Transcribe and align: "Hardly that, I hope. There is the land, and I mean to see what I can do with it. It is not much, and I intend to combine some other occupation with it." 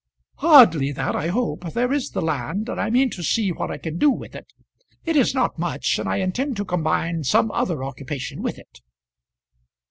"Hardly 0.37 0.91
that, 0.93 1.15
I 1.15 1.27
hope. 1.27 1.73
There 1.73 1.93
is 1.93 2.09
the 2.09 2.23
land, 2.23 2.69
and 2.69 2.81
I 2.81 2.89
mean 2.89 3.11
to 3.11 3.21
see 3.21 3.51
what 3.51 3.69
I 3.69 3.77
can 3.77 3.99
do 3.99 4.09
with 4.09 4.33
it. 4.33 4.51
It 5.05 5.15
is 5.15 5.35
not 5.35 5.59
much, 5.59 5.99
and 5.99 6.09
I 6.09 6.15
intend 6.15 6.57
to 6.57 6.65
combine 6.65 7.23
some 7.23 7.51
other 7.51 7.83
occupation 7.83 8.41
with 8.41 8.57
it." 8.57 8.79